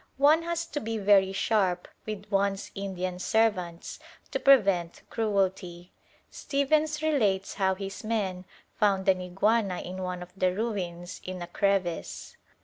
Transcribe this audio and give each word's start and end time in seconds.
One 0.17 0.41
has 0.41 0.65
to 0.65 0.79
be 0.79 0.97
very 0.97 1.31
sharp 1.31 1.87
with 2.07 2.25
one's 2.31 2.71
Indian 2.73 3.19
servants 3.19 3.99
to 4.31 4.39
prevent 4.39 5.03
cruelty. 5.11 5.91
Stephens 6.31 7.03
relates 7.03 7.53
how 7.53 7.75
his 7.75 8.03
men 8.03 8.45
found 8.79 9.07
an 9.07 9.21
iguana 9.21 9.77
in 9.79 9.97
one 10.01 10.23
of 10.23 10.31
the 10.35 10.55
ruins 10.55 11.21
in 11.23 11.39
a 11.39 11.45
crevice. 11.45 12.35